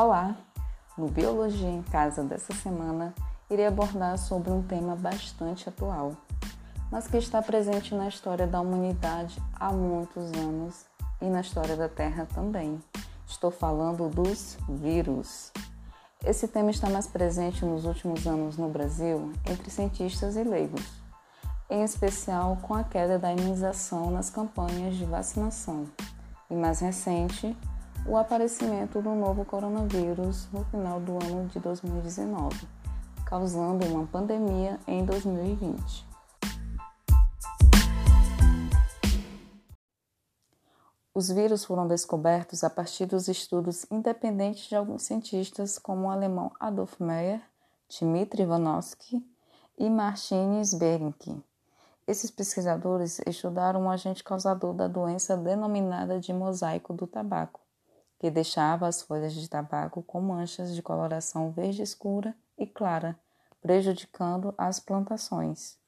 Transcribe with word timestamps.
Olá! 0.00 0.36
No 0.96 1.08
Biologia 1.08 1.68
em 1.68 1.82
Casa 1.82 2.22
dessa 2.22 2.54
semana, 2.54 3.12
irei 3.50 3.66
abordar 3.66 4.16
sobre 4.16 4.48
um 4.48 4.62
tema 4.62 4.94
bastante 4.94 5.68
atual, 5.68 6.12
mas 6.88 7.08
que 7.08 7.16
está 7.16 7.42
presente 7.42 7.96
na 7.96 8.06
história 8.06 8.46
da 8.46 8.60
humanidade 8.60 9.42
há 9.58 9.72
muitos 9.72 10.30
anos 10.34 10.84
e 11.20 11.24
na 11.24 11.40
história 11.40 11.74
da 11.74 11.88
Terra 11.88 12.28
também. 12.32 12.80
Estou 13.26 13.50
falando 13.50 14.08
dos 14.08 14.56
vírus. 14.68 15.50
Esse 16.24 16.46
tema 16.46 16.70
está 16.70 16.88
mais 16.88 17.08
presente 17.08 17.64
nos 17.64 17.84
últimos 17.84 18.24
anos 18.24 18.56
no 18.56 18.68
Brasil 18.68 19.32
entre 19.50 19.68
cientistas 19.68 20.36
e 20.36 20.44
leigos, 20.44 20.86
em 21.68 21.82
especial 21.82 22.56
com 22.62 22.72
a 22.72 22.84
queda 22.84 23.18
da 23.18 23.32
imunização 23.32 24.12
nas 24.12 24.30
campanhas 24.30 24.94
de 24.94 25.04
vacinação, 25.04 25.86
e 26.48 26.54
mais 26.54 26.78
recente, 26.78 27.56
o 28.08 28.16
aparecimento 28.16 29.02
do 29.02 29.14
novo 29.14 29.44
coronavírus 29.44 30.48
no 30.50 30.64
final 30.64 30.98
do 30.98 31.12
ano 31.22 31.46
de 31.48 31.60
2019, 31.60 32.66
causando 33.26 33.84
uma 33.84 34.06
pandemia 34.06 34.80
em 34.86 35.04
2020. 35.04 36.08
Os 41.12 41.28
vírus 41.28 41.66
foram 41.66 41.86
descobertos 41.86 42.64
a 42.64 42.70
partir 42.70 43.04
dos 43.04 43.28
estudos 43.28 43.84
independentes 43.90 44.70
de 44.70 44.74
alguns 44.74 45.02
cientistas, 45.02 45.78
como 45.78 46.06
o 46.06 46.10
alemão 46.10 46.50
Adolf 46.58 46.98
Meyer, 46.98 47.42
Dmitry 47.90 48.44
Ivanovsky 48.44 49.22
e 49.76 49.90
Martin 49.90 50.62
Sberink. 50.62 51.44
Esses 52.06 52.30
pesquisadores 52.30 53.20
estudaram 53.26 53.82
um 53.82 53.90
agente 53.90 54.24
causador 54.24 54.72
da 54.72 54.88
doença 54.88 55.36
denominada 55.36 56.18
de 56.18 56.32
mosaico 56.32 56.94
do 56.94 57.06
tabaco, 57.06 57.67
que 58.18 58.30
deixava 58.30 58.86
as 58.86 59.02
folhas 59.02 59.32
de 59.32 59.48
tabaco 59.48 60.02
com 60.02 60.20
manchas 60.20 60.74
de 60.74 60.82
coloração 60.82 61.50
verde 61.50 61.82
escura 61.82 62.34
e 62.56 62.66
clara, 62.66 63.18
prejudicando 63.60 64.54
as 64.58 64.80
plantações. 64.80 65.78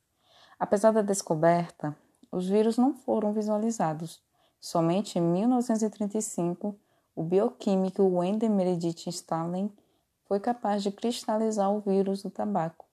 Apesar 0.58 0.92
da 0.92 1.02
descoberta, 1.02 1.96
os 2.30 2.48
vírus 2.48 2.76
não 2.76 2.94
foram 2.94 3.32
visualizados. 3.32 4.22
Somente 4.60 5.18
em 5.18 5.22
1935, 5.22 6.78
o 7.16 7.22
bioquímico 7.22 8.02
Wendell 8.02 8.50
Meredith 8.50 9.08
Stalin 9.08 9.72
foi 10.26 10.38
capaz 10.38 10.82
de 10.82 10.92
cristalizar 10.92 11.72
o 11.72 11.80
vírus 11.80 12.22
do 12.22 12.30
tabaco. 12.30 12.86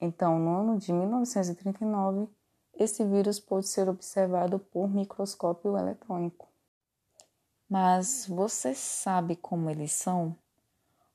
Então, 0.00 0.38
no 0.38 0.58
ano 0.58 0.78
de 0.78 0.92
1939, 0.92 2.28
esse 2.74 3.04
vírus 3.04 3.38
pôde 3.38 3.68
ser 3.68 3.88
observado 3.88 4.58
por 4.58 4.88
microscópio 4.88 5.76
eletrônico. 5.76 6.48
Mas 7.68 8.26
você 8.28 8.74
sabe 8.74 9.34
como 9.34 9.68
eles 9.68 9.92
são? 9.92 10.36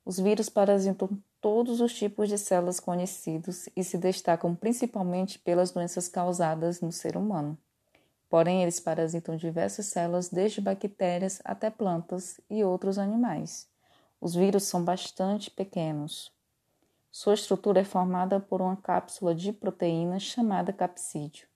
Os 0.04 0.20
vírus 0.20 0.50
parasitam 0.50 1.10
todos 1.40 1.80
os 1.80 1.94
tipos 1.94 2.28
de 2.28 2.38
células 2.38 2.80
conhecidos 2.80 3.70
e 3.76 3.84
se 3.84 3.98
destacam 3.98 4.54
principalmente 4.54 5.40
pelas 5.40 5.72
doenças 5.72 6.10
causadas 6.10 6.82
no 6.82 6.92
ser 6.92 7.16
humano. 7.16 7.58
Porém, 8.30 8.62
eles 8.64 8.80
parasitam 8.80 9.36
diversas 9.36 9.88
células, 9.88 10.30
desde 10.30 10.62
bactérias 10.62 11.42
até 11.46 11.70
plantas 11.70 12.40
e 12.50 12.64
outros 12.64 12.98
animais. 12.98 13.70
Os 14.20 14.36
vírus 14.36 14.64
são 14.64 14.84
bastante 14.84 15.50
pequenos. 15.50 16.32
Sua 17.10 17.34
estrutura 17.34 17.80
é 17.82 17.84
formada 17.84 18.40
por 18.40 18.62
uma 18.62 18.76
cápsula 18.76 19.34
de 19.34 19.54
proteína 19.54 20.20
chamada 20.20 20.72
capsídeo. 20.74 21.48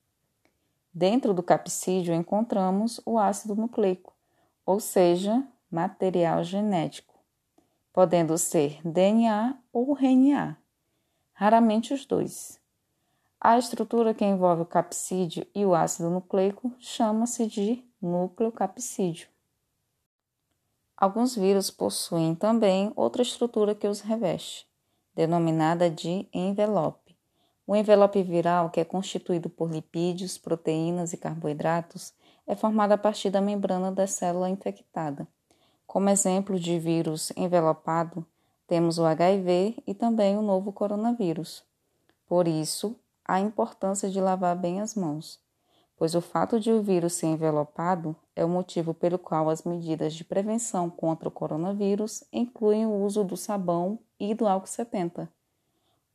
Dentro 0.93 1.33
do 1.33 1.43
capsídeo 1.43 2.13
encontramos 2.13 3.01
o 3.05 3.19
ácido 3.19 3.55
nucleico, 3.55 4.14
ou 4.66 4.80
seja, 4.80 5.45
material 5.69 6.44
genético, 6.44 7.13
podendo 7.94 8.38
ser 8.38 8.81
DNA 8.84 9.57
ou 9.72 9.94
RNA, 9.94 10.57
raramente 11.34 11.94
os 11.94 12.06
dois. 12.06 12.59
A 13.39 13.59
estrutura 13.59 14.13
que 14.13 14.25
envolve 14.25 14.63
o 14.63 14.66
capsídeo 14.66 15.45
e 15.53 15.66
o 15.66 15.75
ácido 15.75 16.09
nucleico 16.09 16.73
chama-se 16.79 17.45
de 17.45 17.84
núcleo 18.01 18.51
capsídeo. 18.51 19.28
Alguns 20.97 21.35
vírus 21.35 21.69
possuem 21.69 22.34
também 22.34 22.91
outra 22.95 23.22
estrutura 23.22 23.75
que 23.75 23.88
os 23.88 24.00
reveste, 24.00 24.68
denominada 25.13 25.89
de 25.89 26.28
envelope. 26.34 27.16
O 27.68 27.75
envelope 27.75 28.23
viral, 28.23 28.69
que 28.69 28.79
é 28.79 28.85
constituído 28.85 29.50
por 29.50 29.69
lipídios, 29.72 30.38
proteínas 30.38 31.13
e 31.13 31.18
carboidratos, 31.18 32.13
é 32.47 32.56
formada 32.56 32.94
a 32.94 32.97
partir 32.97 33.29
da 33.29 33.41
membrana 33.41 33.91
da 33.91 34.07
célula 34.07 34.50
infectada. 34.50 35.28
Como 35.88 36.09
exemplo 36.09 36.59
de 36.59 36.79
vírus 36.79 37.31
envelopado, 37.35 38.25
temos 38.67 38.97
o 38.97 39.06
HIV 39.06 39.78
e 39.85 39.94
também 39.94 40.38
o 40.38 40.41
novo 40.41 40.72
coronavírus. 40.72 41.63
Por 42.28 42.47
isso, 42.47 42.95
a 43.23 43.39
importância 43.39 44.09
de 44.09 44.19
lavar 44.19 44.56
bem 44.56 44.81
as 44.81 44.95
mãos, 44.95 45.39
pois 45.97 46.16
o 46.16 46.22
fato 46.22 46.59
de 46.59 46.72
o 46.72 46.81
vírus 46.81 47.13
ser 47.13 47.28
envelopado 47.28 48.16
é 48.35 48.44
o 48.44 48.50
motivo 48.50 48.94
pelo 48.94 49.17
qual 49.17 49.50
as 49.50 49.63
medidas 49.63 50.13
de 50.13 50.23
prevenção 50.23 50.89
contra 50.89 51.29
o 51.29 51.31
coronavírus 51.31 52.23
incluem 52.33 52.85
o 52.85 53.03
uso 53.03 53.23
do 53.23 53.38
sabão 53.38 54.00
e 54.19 54.33
do 54.33 54.47
álcool 54.47 54.67
70. 54.67 55.29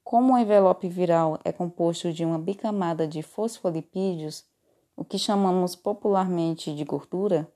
Como 0.03 0.35
o 0.35 0.39
envelope 0.39 0.89
viral 0.89 1.39
é 1.45 1.53
composto 1.53 2.13
de 2.13 2.25
uma 2.25 2.39
bicamada 2.39 3.07
de 3.07 3.23
fosfolipídios, 3.23 4.45
o 5.01 5.05
que 5.05 5.19
chamamos 5.19 5.75
popularmente 5.75 6.75
de 6.75 6.85
gordura, 6.85 7.51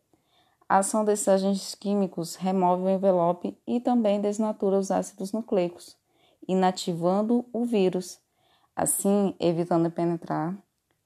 a 0.67 0.79
ação 0.79 1.05
desses 1.05 1.29
agentes 1.29 1.75
químicos 1.75 2.37
remove 2.37 2.85
o 2.85 2.89
envelope 2.89 3.55
e 3.67 3.79
também 3.79 4.19
desnatura 4.19 4.79
os 4.79 4.91
ácidos 4.91 5.31
nucleicos, 5.31 5.95
inativando 6.49 7.45
o 7.53 7.67
vírus, 7.67 8.19
assim 8.75 9.37
evitando 9.39 9.91
penetrar 9.91 10.57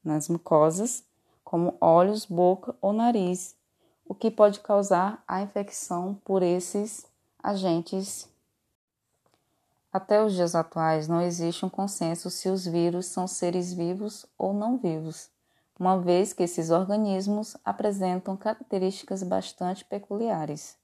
nas 0.05 0.29
mucosas, 0.29 1.03
como 1.43 1.77
olhos, 1.81 2.25
boca 2.25 2.73
ou 2.81 2.93
nariz, 2.93 3.57
o 4.07 4.15
que 4.15 4.31
pode 4.31 4.61
causar 4.61 5.25
a 5.27 5.43
infecção 5.43 6.21
por 6.25 6.45
esses 6.45 7.05
agentes. 7.43 8.29
Até 9.93 10.25
os 10.25 10.35
dias 10.35 10.55
atuais 10.55 11.09
não 11.09 11.21
existe 11.21 11.67
um 11.67 11.69
consenso 11.69 12.31
se 12.31 12.49
os 12.49 12.65
vírus 12.65 13.07
são 13.07 13.27
seres 13.27 13.73
vivos 13.73 14.25
ou 14.39 14.53
não 14.53 14.79
vivos 14.79 15.37
uma 15.79 15.99
vez 16.01 16.33
que 16.33 16.43
esses 16.43 16.71
organismos 16.71 17.57
apresentam 17.65 18.37
características 18.37 19.23
bastante 19.23 19.85
peculiares. 19.85 20.77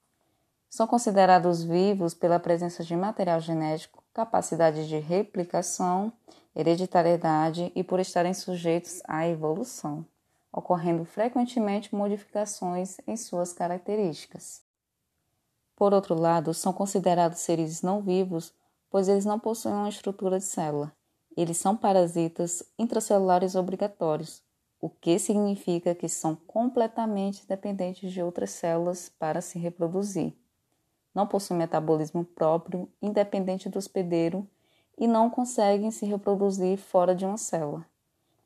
São 0.70 0.86
considerados 0.86 1.64
vivos 1.64 2.14
pela 2.14 2.38
presença 2.38 2.84
de 2.84 2.96
material 2.96 3.40
genético, 3.40 4.04
capacidade 4.12 4.86
de 4.86 4.98
replicação, 4.98 6.12
hereditariedade 6.54 7.72
e 7.74 7.82
por 7.82 7.98
estarem 7.98 8.32
sujeitos 8.32 9.02
à 9.06 9.26
evolução, 9.26 10.06
ocorrendo 10.52 11.04
frequentemente 11.04 11.94
modificações 11.94 12.98
em 13.06 13.16
suas 13.16 13.52
características. 13.52 14.62
Por 15.74 15.92
outro 15.92 16.14
lado, 16.14 16.54
são 16.54 16.72
considerados 16.72 17.40
seres 17.40 17.82
não 17.82 18.00
vivos, 18.00 18.54
pois 18.88 19.08
eles 19.08 19.24
não 19.24 19.40
possuem 19.40 19.74
uma 19.74 19.88
estrutura 19.88 20.38
de 20.38 20.44
célula. 20.44 20.92
Eles 21.36 21.56
são 21.56 21.76
parasitas 21.76 22.62
intracelulares 22.78 23.56
obrigatórios, 23.56 24.43
o 24.84 24.90
que 24.90 25.18
significa 25.18 25.94
que 25.94 26.10
são 26.10 26.36
completamente 26.36 27.48
dependentes 27.48 28.12
de 28.12 28.20
outras 28.20 28.50
células 28.50 29.08
para 29.08 29.40
se 29.40 29.58
reproduzir. 29.58 30.36
Não 31.14 31.26
possuem 31.26 31.58
metabolismo 31.58 32.22
próprio, 32.22 32.86
independente 33.00 33.70
do 33.70 33.78
hospedeiro, 33.78 34.46
e 34.98 35.06
não 35.06 35.30
conseguem 35.30 35.90
se 35.90 36.04
reproduzir 36.04 36.76
fora 36.76 37.14
de 37.14 37.24
uma 37.24 37.38
célula, 37.38 37.86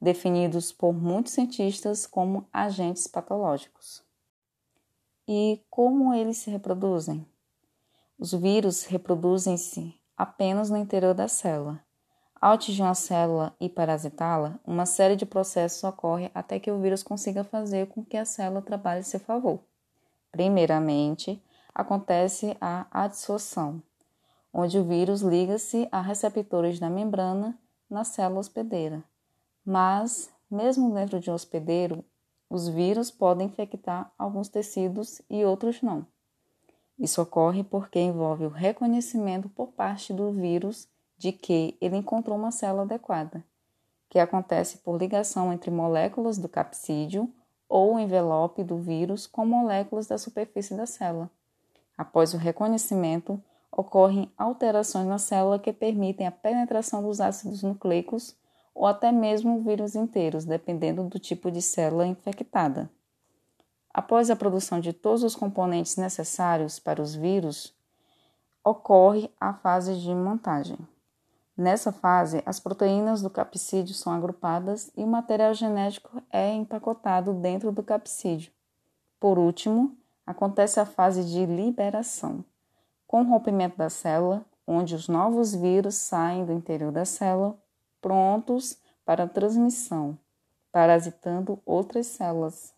definidos 0.01 0.71
por 0.71 0.93
muitos 0.93 1.33
cientistas 1.33 2.07
como 2.07 2.47
agentes 2.53 3.09
patológicos. 3.09 4.05
E 5.27 5.61
como 5.69 6.15
eles 6.15 6.37
se 6.37 6.53
reproduzem? 6.53 7.27
Os 8.17 8.33
vírus 8.33 8.85
reproduzem-se 8.85 9.93
apenas 10.17 10.71
no 10.71 10.77
interior 10.77 11.15
da 11.15 11.27
célula, 11.27 11.85
ao 12.41 12.53
atingir 12.53 12.83
uma 12.83 12.95
célula 12.95 13.55
e 13.61 13.69
parasitá-la, 13.69 14.59
uma 14.67 14.87
série 14.87 15.17
de 15.17 15.27
processos 15.27 15.83
ocorre 15.83 16.31
até 16.35 16.59
que 16.59 16.71
o 16.71 16.81
vírus 16.81 17.03
consiga 17.03 17.43
fazer 17.43 17.89
com 17.89 18.05
que 18.05 18.17
a 18.17 18.25
célula 18.25 18.63
trabalhe 18.63 19.01
a 19.01 19.05
seu 19.05 19.19
favor. 19.19 19.61
Primeiramente, 20.31 21.43
acontece 21.75 22.57
a 22.61 22.87
adsorção, 22.91 23.83
onde 24.53 24.79
o 24.79 24.85
vírus 24.85 25.21
liga-se 25.21 25.89
a 25.91 26.01
receptores 26.01 26.79
da 26.79 26.89
membrana 26.89 27.59
na 27.91 28.05
célula 28.05 28.41
hospedeira. 28.41 29.03
Mas, 29.65 30.31
mesmo 30.51 30.95
dentro 30.95 31.19
de 31.19 31.31
um 31.31 31.35
hospedeiro, 31.35 32.05
os 32.49 32.69
vírus 32.69 33.11
podem 33.11 33.49
infectar 33.49 34.13
alguns 34.17 34.49
tecidos 34.49 35.21
e 35.29 35.45
outros 35.45 35.83
não. 35.83 36.07
Isso 36.99 37.21
ocorre 37.21 37.63
porque 37.63 38.01
envolve 38.01 38.47
o 38.47 38.49
reconhecimento 38.49 39.49
por 39.49 39.69
parte 39.69 40.13
do 40.13 40.33
vírus 40.33 40.89
de 41.19 41.33
que 41.33 41.77
ele 41.81 41.97
encontrou 41.97 42.39
uma 42.39 42.53
célula 42.53 42.83
adequada, 42.83 43.45
que 44.09 44.19
acontece 44.19 44.79
por 44.79 44.97
ligação 44.97 45.53
entre 45.53 45.71
moléculas 45.71 46.39
do 46.39 46.49
capsídeo 46.49 47.29
ou 47.69 47.99
envelope 47.99 48.65
do 48.65 48.79
vírus 48.79 49.27
com 49.27 49.45
moléculas 49.45 50.07
da 50.07 50.17
superfície 50.17 50.75
da 50.75 50.87
célula. 50.87 51.29
Após 51.97 52.33
o 52.33 52.39
reconhecimento, 52.39 53.43
ocorrem 53.71 54.33
alterações 54.39 55.07
na 55.07 55.19
célula 55.19 55.59
que 55.59 55.73
permitem 55.73 56.27
a 56.27 56.33
penetração 56.33 57.03
dos 57.03 57.21
ácidos 57.21 57.63
nucleicos 57.63 58.37
ou 58.75 58.87
até 58.87 59.11
mesmo 59.11 59.61
vírus 59.61 59.97
inteiros, 59.97 60.45
dependendo 60.45 61.03
do 61.05 61.19
tipo 61.19 61.51
de 61.51 61.61
célula 61.61 62.07
infectada. 62.07 62.89
Após 63.93 64.31
a 64.31 64.37
produção 64.37 64.79
de 64.79 64.93
todos 64.93 65.25
os 65.25 65.35
componentes 65.35 65.97
necessários 65.97 66.79
para 66.79 67.03
os 67.03 67.15
vírus, 67.15 67.75
ocorre 68.63 69.29
a 69.41 69.53
fase 69.53 69.97
de 69.99 70.15
montagem. 70.15 70.79
Nessa 71.59 71.91
fase, 71.91 72.41
as 72.47 72.61
proteínas 72.61 73.21
do 73.21 73.29
capsídeo 73.29 73.93
são 73.93 74.13
agrupadas 74.13 74.93
e 74.97 75.03
o 75.03 75.09
material 75.09 75.53
genético 75.53 76.23
é 76.31 76.53
empacotado 76.53 77.35
dentro 77.35 77.73
do 77.73 77.83
capsídeo. 77.83 78.53
Por 79.19 79.41
último, 79.41 79.99
acontece 80.25 80.79
a 80.79 80.87
fase 80.87 81.25
de 81.25 81.45
liberação, 81.45 82.45
com 83.09 83.23
o 83.23 83.29
rompimento 83.29 83.77
da 83.77 83.91
célula, 83.91 84.47
onde 84.65 84.95
os 84.95 85.09
novos 85.09 85.53
vírus 85.53 85.97
saem 85.97 86.45
do 86.45 86.53
interior 86.53 86.93
da 86.93 87.05
célula, 87.05 87.59
prontos 88.01 88.79
para 89.05 89.27
transmissão, 89.27 90.17
parasitando 90.71 91.61
outras 91.67 92.07
células. 92.07 92.73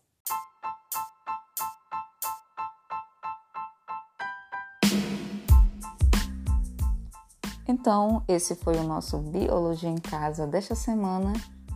Então, 7.71 8.21
esse 8.27 8.53
foi 8.53 8.75
o 8.75 8.83
nosso 8.83 9.17
Biologia 9.17 9.89
em 9.89 9.95
Casa 9.95 10.45
desta 10.45 10.75
semana. 10.75 11.31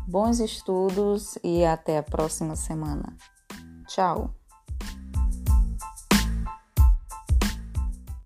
Bons 0.05 0.41
estudos 0.41 1.37
e 1.41 1.63
até 1.63 1.97
a 1.97 2.03
próxima 2.03 2.57
semana. 2.57 3.15
Tchau! 3.87 4.29